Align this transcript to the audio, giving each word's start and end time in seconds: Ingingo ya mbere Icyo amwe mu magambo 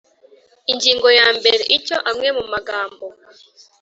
Ingingo 0.71 1.07
ya 1.19 1.27
mbere 1.37 1.63
Icyo 1.77 1.95
amwe 2.09 2.29
mu 2.37 2.43
magambo 2.53 3.05